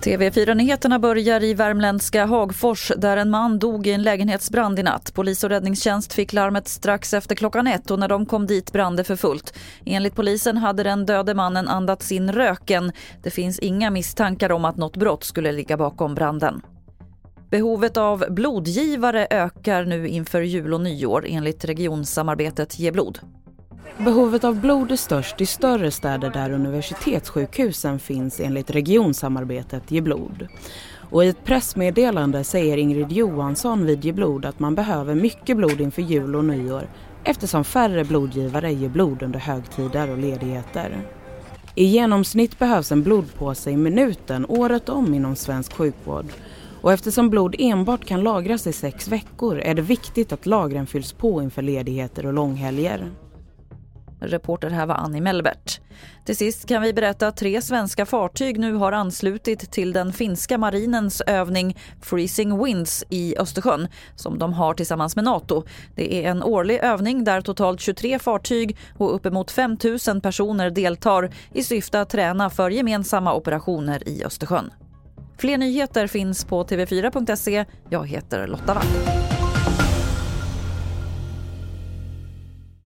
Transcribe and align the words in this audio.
TV4-nyheterna 0.00 0.98
börjar 0.98 1.42
i 1.42 1.54
värmländska 1.54 2.26
Hagfors 2.26 2.92
där 2.96 3.16
en 3.16 3.30
man 3.30 3.58
dog 3.58 3.86
i 3.86 3.92
en 3.92 4.02
lägenhetsbrand 4.02 4.78
i 4.78 4.82
natt. 4.82 5.14
Polis 5.14 5.44
och 5.44 5.50
räddningstjänst 5.50 6.12
fick 6.12 6.32
larmet 6.32 6.68
strax 6.68 7.14
efter 7.14 7.34
klockan 7.34 7.66
ett 7.66 7.90
och 7.90 7.98
när 7.98 8.08
de 8.08 8.26
kom 8.26 8.46
dit 8.46 8.72
brann 8.72 8.96
det 8.96 9.04
för 9.04 9.16
fullt. 9.16 9.58
Enligt 9.84 10.14
polisen 10.14 10.56
hade 10.56 10.82
den 10.82 11.06
döde 11.06 11.34
mannen 11.34 11.68
andats 11.68 12.12
in 12.12 12.32
röken. 12.32 12.92
Det 13.22 13.30
finns 13.30 13.58
inga 13.58 13.90
misstankar 13.90 14.52
om 14.52 14.64
att 14.64 14.76
något 14.76 14.96
brott 14.96 15.24
skulle 15.24 15.52
ligga 15.52 15.76
bakom 15.76 16.14
branden. 16.14 16.62
Behovet 17.50 17.96
av 17.96 18.24
blodgivare 18.30 19.26
ökar 19.30 19.84
nu 19.84 20.08
inför 20.08 20.40
jul 20.40 20.74
och 20.74 20.80
nyår 20.80 21.24
enligt 21.28 21.64
regionsamarbetet 21.64 22.78
Ge 22.78 22.92
blod. 22.92 23.18
Behovet 23.98 24.44
av 24.44 24.60
blod 24.60 24.92
är 24.92 24.96
störst 24.96 25.40
i 25.40 25.46
större 25.46 25.90
städer 25.90 26.30
där 26.30 26.50
universitetssjukhusen 26.50 27.98
finns 27.98 28.40
enligt 28.40 28.70
regionsamarbetet 28.70 29.90
Ge 29.90 30.00
blod. 30.00 30.46
Och 31.10 31.24
i 31.24 31.28
ett 31.28 31.44
pressmeddelande 31.44 32.44
säger 32.44 32.76
Ingrid 32.76 33.12
Johansson 33.12 33.86
vid 33.86 34.04
Ge 34.04 34.12
blod 34.12 34.44
att 34.44 34.58
man 34.58 34.74
behöver 34.74 35.14
mycket 35.14 35.56
blod 35.56 35.80
inför 35.80 36.02
jul 36.02 36.36
och 36.36 36.44
nyår 36.44 36.88
eftersom 37.24 37.64
färre 37.64 38.04
blodgivare 38.04 38.72
ger 38.72 38.88
blod 38.88 39.22
under 39.22 39.38
högtider 39.38 40.10
och 40.10 40.18
ledigheter. 40.18 41.06
I 41.74 41.84
genomsnitt 41.84 42.58
behövs 42.58 42.92
en 42.92 43.02
blodpåse 43.02 43.70
i 43.70 43.76
minuten 43.76 44.46
året 44.48 44.88
om 44.88 45.14
inom 45.14 45.36
svensk 45.36 45.72
sjukvård 45.72 46.26
och 46.80 46.92
eftersom 46.92 47.30
blod 47.30 47.54
enbart 47.58 48.04
kan 48.04 48.22
lagras 48.22 48.66
i 48.66 48.72
sex 48.72 49.08
veckor 49.08 49.58
är 49.58 49.74
det 49.74 49.82
viktigt 49.82 50.32
att 50.32 50.46
lagren 50.46 50.86
fylls 50.86 51.12
på 51.12 51.42
inför 51.42 51.62
ledigheter 51.62 52.26
och 52.26 52.32
långhelger. 52.32 53.10
Reporter 54.20 54.70
här 54.70 54.86
var 54.86 54.94
Annie 54.94 55.20
Melbert. 55.20 55.80
Till 56.24 56.36
sist 56.36 56.68
kan 56.68 56.82
vi 56.82 56.92
berätta 56.92 57.28
att 57.28 57.36
tre 57.36 57.62
svenska 57.62 58.06
fartyg 58.06 58.58
nu 58.58 58.74
har 58.74 58.92
anslutit 58.92 59.72
till 59.72 59.92
den 59.92 60.12
finska 60.12 60.58
marinens 60.58 61.20
övning 61.20 61.78
Freezing 62.00 62.64
Winds 62.64 63.04
i 63.08 63.34
Östersjön 63.38 63.88
som 64.16 64.38
de 64.38 64.52
har 64.52 64.74
tillsammans 64.74 65.16
med 65.16 65.24
Nato. 65.24 65.64
Det 65.94 66.24
är 66.24 66.30
en 66.30 66.42
årlig 66.42 66.78
övning 66.82 67.24
där 67.24 67.40
totalt 67.40 67.80
23 67.80 68.18
fartyg 68.18 68.76
och 68.98 69.14
uppemot 69.14 69.50
5 69.50 69.76
000 70.08 70.20
personer 70.20 70.70
deltar 70.70 71.30
i 71.52 71.62
syfte 71.62 72.00
att 72.00 72.10
träna 72.10 72.50
för 72.50 72.70
gemensamma 72.70 73.34
operationer 73.34 74.08
i 74.08 74.24
Östersjön. 74.24 74.70
Fler 75.38 75.58
nyheter 75.58 76.06
finns 76.06 76.44
på 76.44 76.64
tv4.se. 76.64 77.64
Jag 77.88 78.08
heter 78.08 78.46
Lotta 78.46 78.74
Wall. 78.74 79.39